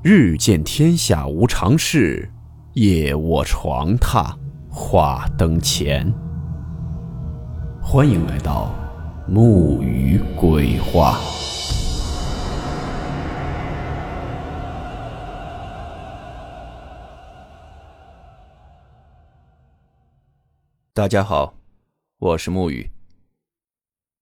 [0.00, 2.30] 日见天下无常事，
[2.74, 4.32] 夜卧床榻
[4.70, 6.08] 话灯前。
[7.82, 8.72] 欢迎来到
[9.26, 11.18] 木鱼鬼话。
[20.94, 21.54] 大家好，
[22.18, 22.88] 我是木鱼。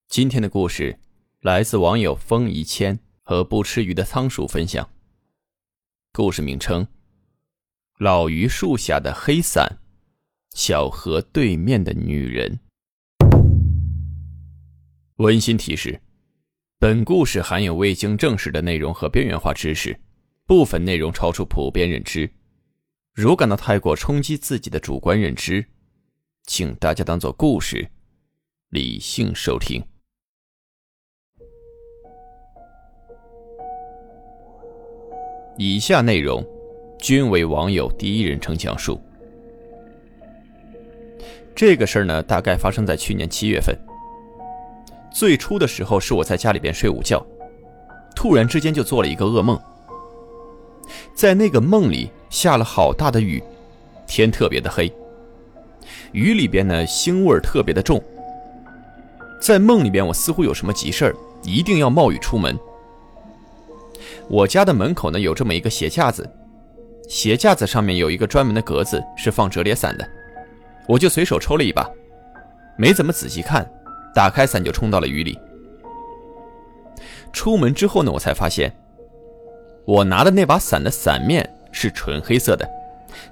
[0.09, 0.99] 今天的故事
[1.43, 4.89] 来自网友风一千和不吃鱼的仓鼠分享。
[6.17, 6.87] 故事名称：
[7.99, 9.81] 老榆树下的黑伞，
[10.55, 12.59] 小河对面的女人。
[15.17, 16.01] 温馨提示：
[16.79, 20.01] 本故事含有未经证实的内容和边缘化知识，
[20.47, 22.33] 部分内容超出普遍认知。
[23.13, 25.67] 如感到太过冲击自己的主观认知，
[26.45, 27.87] 请大家当做故事，
[28.71, 29.87] 理性收听。
[35.59, 36.45] 以下内容
[36.99, 39.01] 均为网友第一人称讲述。
[41.55, 43.75] 这个事儿呢，大概发生在去年七月份。
[45.11, 47.25] 最初的时候是我在家里边睡午觉，
[48.15, 49.59] 突然之间就做了一个噩梦。
[51.15, 53.43] 在那个梦里下了好大的雨，
[54.07, 54.93] 天特别的黑，
[56.13, 58.03] 雨里边呢腥味特别的重。
[59.41, 62.55] 在梦里边，我似乎有什么急事儿，一定要冒雨出门。
[64.29, 66.29] 我家的门口呢有这么一个鞋架子，
[67.09, 70.09] 鞋架子上面有一个专门的格子是放折叠伞的，
[70.89, 71.89] 我就随手抽了一把，
[72.77, 73.65] 没怎么仔细看，
[74.15, 75.39] 打开伞就冲到了雨里。
[77.33, 78.75] 出门之后呢，我才发现，
[79.85, 82.69] 我拿的那把伞的伞面是纯黑色的，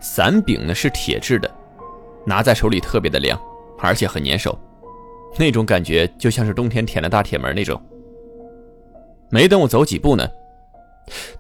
[0.01, 1.51] 伞柄呢是铁质的，
[2.25, 3.37] 拿在手里特别的凉，
[3.81, 4.57] 而且很粘手，
[5.39, 7.81] 那种感觉就像是冬天舔了大铁门那种。
[9.31, 10.25] 没等我走几步呢。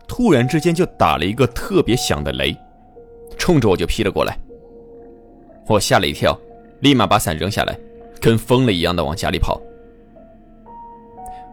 [0.07, 2.57] 突然之间就打了一个特别响的雷，
[3.37, 4.39] 冲着我就劈了过来。
[5.67, 6.39] 我吓了一跳，
[6.81, 7.79] 立马把伞扔下来，
[8.21, 9.61] 跟疯了一样的往家里跑。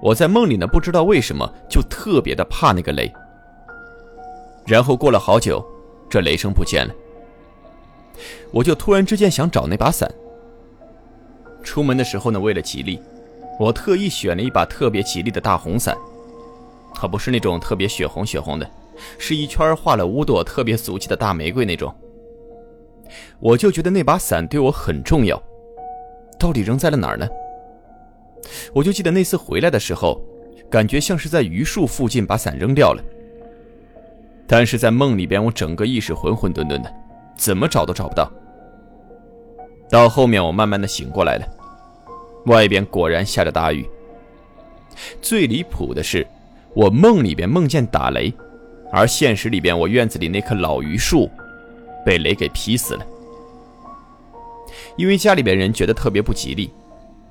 [0.01, 3.11] 我在梦里呢，不知道为什么就特别的怕那个雷。
[4.65, 5.65] 然后过了好久，
[6.09, 6.93] 这雷声不见了，
[8.51, 10.11] 我就突然之间想找那把伞。
[11.63, 12.99] 出门的时候呢，为了吉利，
[13.59, 15.95] 我特意选了一把特别吉利的大红伞。
[16.93, 18.69] 可不是那种特别血红血红的，
[19.17, 21.93] 是一圈画了五朵特别俗气的大玫瑰那种。
[23.39, 25.41] 我就觉得那把伞对我很重要，
[26.39, 27.27] 到底扔在了哪儿呢？
[28.73, 30.21] 我就记得那次回来的时候，
[30.69, 33.03] 感觉像是在榆树附近把伞扔掉了。
[34.47, 36.93] 但是在梦里边，我整个意识混混沌沌的，
[37.37, 38.31] 怎么找都找不到。
[39.89, 41.45] 到后面我慢慢的醒过来了，
[42.45, 43.89] 外边果然下着大雨。
[45.21, 46.25] 最离谱的是。
[46.73, 48.33] 我梦里边梦见打雷，
[48.93, 51.29] 而现实里边我院子里那棵老榆树
[52.05, 53.05] 被雷给劈死了。
[54.95, 56.71] 因为家里边人觉得特别不吉利，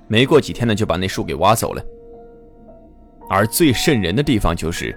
[0.08, 1.82] 没过几天呢就把那树给挖走了。
[3.30, 4.94] 而最瘆人的地方就是，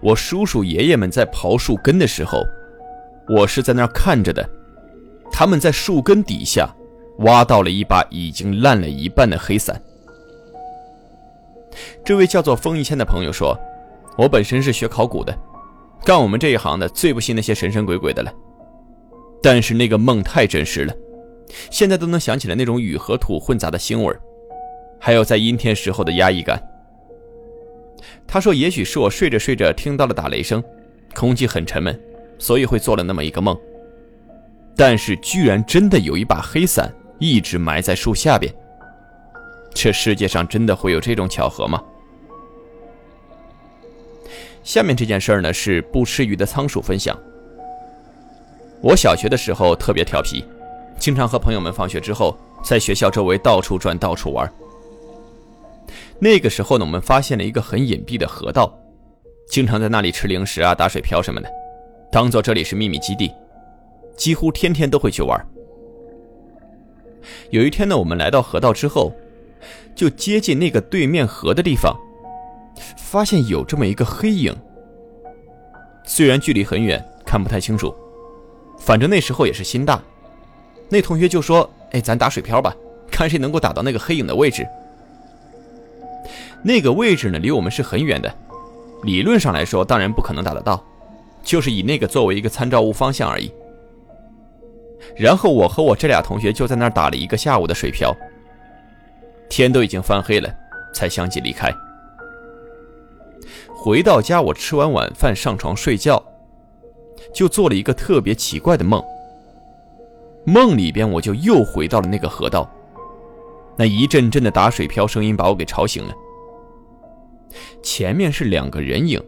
[0.00, 2.42] 我叔叔爷爷们在刨树根的时候，
[3.28, 4.48] 我是在那儿看着的，
[5.30, 6.68] 他们在树根底下
[7.18, 9.80] 挖到了一把已经烂了一半的黑伞。
[12.04, 13.56] 这位叫做风一千的朋友说。
[14.16, 15.36] 我本身是学考古的，
[16.04, 18.32] 干我们这一行的最不信那些神神鬼鬼的了。
[19.42, 20.94] 但是那个梦太真实了，
[21.70, 24.16] 现在都能想起来那种雨和土混杂的腥味
[25.00, 26.62] 还有在阴天时候的压抑感。
[28.26, 30.62] 他说：“也许是我睡着睡着听到了打雷声，
[31.14, 31.98] 空气很沉闷，
[32.38, 33.56] 所以会做了那么一个梦。
[34.76, 38.52] 但是居然真的有一把黑伞一直埋在树下边。
[39.74, 41.82] 这世界上真的会有这种巧合吗？”
[44.64, 47.16] 下面这件事儿呢，是不吃鱼的仓鼠分享。
[48.80, 50.42] 我小学的时候特别调皮，
[50.98, 54.50] 经常和朋友们放学之后在学校周围到处转、到处玩。
[56.18, 58.74] 那个时候呢，我们发现了一个很隐蔽的河道，
[59.46, 61.48] 经常在那里吃零食啊、打水漂什么的，
[62.10, 63.30] 当做这里是秘密基地，
[64.16, 65.38] 几乎天天都会去玩。
[67.50, 69.12] 有一天呢，我们来到河道之后，
[69.94, 71.94] 就接近那个对面河的地方。
[72.96, 74.54] 发现有这么一个黑影，
[76.04, 77.94] 虽然距离很远，看不太清楚，
[78.78, 80.02] 反正那时候也是心大。
[80.88, 82.74] 那同学就说：“哎，咱打水漂吧，
[83.10, 84.66] 看谁能够打到那个黑影的位置。”
[86.62, 88.34] 那个位置呢，离我们是很远的，
[89.02, 90.82] 理论上来说，当然不可能打得到，
[91.42, 93.52] 就是以那个作为一个参照物方向而已。
[95.14, 98.16] 然后我和我这俩同学就在那儿打了一个下午的水漂，
[99.48, 100.50] 天都已经翻黑了，
[100.94, 101.70] 才相继离开。
[103.68, 106.22] 回到家，我吃完晚饭上床睡觉，
[107.32, 109.02] 就做了一个特别奇怪的梦。
[110.44, 112.70] 梦里边我就又回到了那个河道，
[113.76, 116.14] 那一阵阵的打水漂声音把我给吵醒了。
[117.82, 119.22] 前面是两个人影，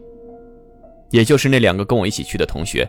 [1.10, 2.88] 也就是那两个跟我一起去的同学，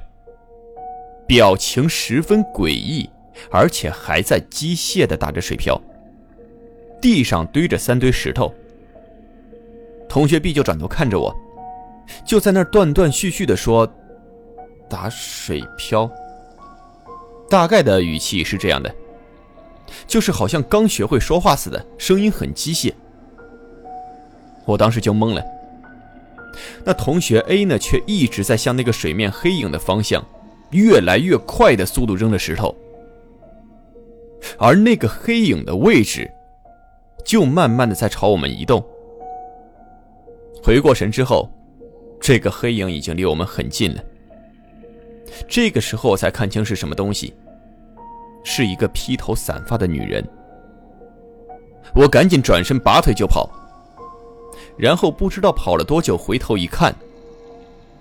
[1.28, 3.10] 表情十分诡异，
[3.50, 5.80] 而且还在机械的打着水漂。
[7.00, 8.52] 地上堆着三堆石头，
[10.10, 11.36] 同学 B 就转头看着我，
[12.26, 13.88] 就在那儿断断续续的说
[14.90, 16.10] ：“打水漂。”
[17.50, 18.94] 大概的语气是这样的，
[20.06, 22.94] 就是好像刚学会说话似的，声音很机械。
[24.66, 25.42] 我当时就懵了。
[26.84, 30.26] 那同学 A 呢，却一直在向那个水面黑影的方向，
[30.72, 32.76] 越来越快的速度扔着石头，
[34.58, 36.30] 而那个黑影的位置，
[37.24, 38.84] 就慢慢的在朝我们移动。
[40.64, 41.50] 回过神之后，
[42.20, 44.04] 这个黑影已经离我们很近了。
[45.48, 47.34] 这个时候我才看清是什么东西，
[48.44, 50.28] 是一个披头散发的女人。
[51.96, 53.50] 我赶紧转身拔腿就跑，
[54.78, 56.94] 然后不知道跑了多久，回头一看，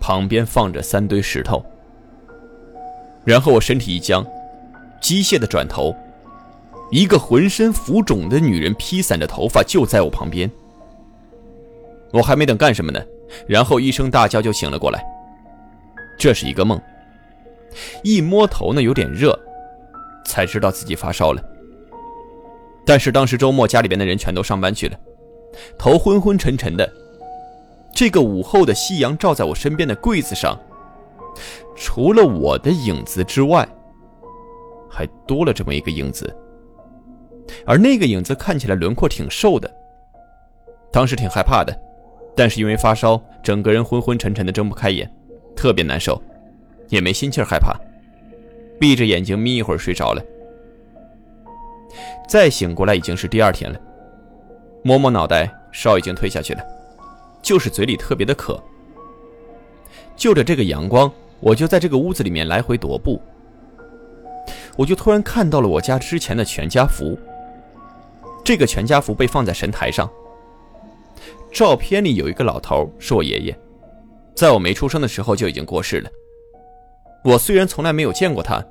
[0.01, 1.65] 旁边放着三堆石头。
[3.25, 4.27] 然后我身体一僵，
[5.01, 5.95] 机械的转头，
[6.91, 10.51] 一个浑身浮肿的女人披散着头发就在我旁边。
[12.13, 13.01] 我还没等干什么呢，
[13.47, 15.05] 然后一声大叫就醒了过来。
[16.19, 16.81] 这是一个梦。
[18.03, 19.39] 一摸头呢，有点热，
[20.25, 21.43] 才知道自己发烧了。
[22.87, 24.99] 但是当时周末家里边的人全都上班去了，
[25.77, 26.91] 头昏昏沉沉的。
[27.93, 30.59] 这个午后的夕阳照在我身边的柜子上，
[31.75, 33.69] 除了我的影子之外，
[34.89, 36.35] 还多了这么一个影子。
[37.67, 39.71] 而那个影子看起来轮廓挺瘦的，
[40.93, 41.77] 当时挺害怕的，
[42.37, 45.11] 但是因为发烧，整个人昏昏沉沉的，睁不开眼，
[45.57, 46.23] 特别难受。
[46.89, 47.75] 也没心气害怕，
[48.79, 50.23] 闭着眼睛眯一会儿睡着了。
[52.29, 53.81] 再醒过来已经是第二天了，
[54.85, 56.63] 摸摸脑袋，烧已经退下去了，
[57.43, 58.63] 就是嘴里特别的渴。
[60.15, 61.11] 就着这个阳光，
[61.41, 63.21] 我就在这个屋子里面来回踱步。
[64.77, 67.19] 我就突然看到了我家之前的全家福。
[68.45, 70.09] 这个全家福被放在神台上，
[71.57, 73.59] 照片里有一个老头，是我爷爷，
[74.35, 76.11] 在我没出生的时候就已经过世了。
[77.25, 78.63] 我虽然从来没有见过他，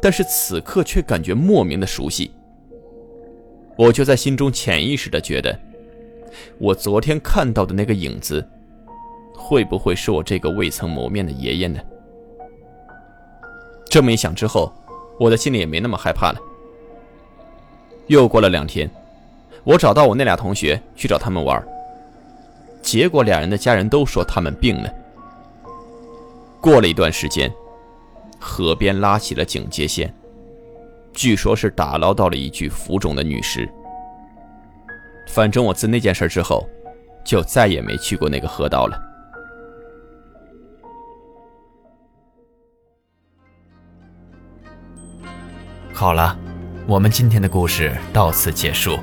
[0.00, 2.30] 但是此刻却感觉莫名的熟悉。
[3.76, 5.58] 我就在心中潜意识的觉得，
[6.58, 8.48] 我昨天看到的那个影子，
[9.34, 11.80] 会不会是我这个未曾谋面的爷爷呢？
[13.90, 14.72] 这么一想之后，
[15.18, 16.38] 我的心里也没那么害怕了。
[18.06, 18.88] 又过了两天，
[19.64, 21.60] 我找到我那俩同学去找他们玩，
[22.86, 24.88] 结果俩人的家人都说他们病了。
[26.60, 27.52] 过了一段时间。
[28.38, 30.14] 河边拉起了警戒线，
[31.12, 33.68] 据说是打捞到了一具浮肿的女尸。
[35.26, 36.64] 反正我自那件事之后，
[37.24, 39.02] 就再也没去过那个河道了。
[45.92, 46.38] 好了，
[46.86, 48.98] 我们今天的故事到此结束，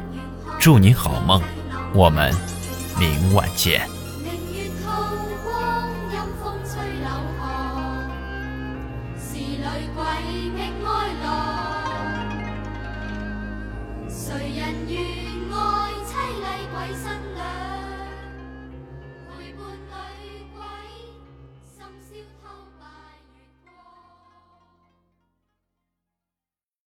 [0.60, 1.42] 祝你好梦，
[1.94, 2.32] 我们
[3.00, 3.93] 明晚见。